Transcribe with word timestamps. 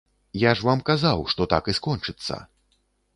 Я 0.43 0.51
ж 0.61 0.65
вам 0.69 0.79
казаў, 0.89 1.21
што 1.33 1.47
так 1.53 1.69
і 1.73 1.75
скончыцца. 1.79 2.39